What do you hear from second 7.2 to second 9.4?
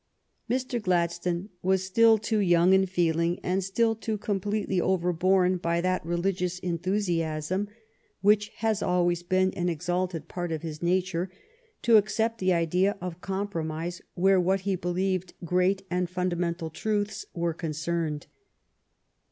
75 siasm which has ahvays